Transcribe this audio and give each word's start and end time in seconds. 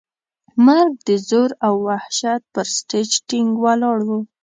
مرګ 0.65 0.93
د 1.07 1.09
زور 1.29 1.49
او 1.65 1.73
وحشت 1.87 2.41
پر 2.53 2.65
سټېج 2.77 3.09
ټینګ 3.27 3.51
ولاړ 3.63 3.97
و. 4.07 4.09